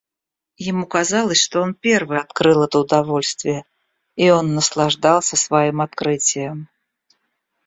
Ему 0.57 0.87
казалось, 0.87 1.39
что 1.39 1.61
он 1.61 1.75
первый 1.75 2.17
открыл 2.17 2.63
это 2.63 2.79
удовольствие, 2.79 3.65
и 4.15 4.31
он 4.31 4.55
наслаждался 4.55 5.35
своим 5.37 5.79
открытием. 5.79 6.69